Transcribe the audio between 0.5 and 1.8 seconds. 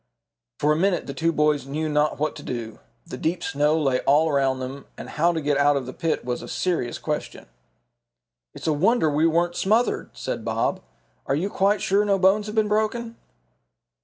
For a minute the two boys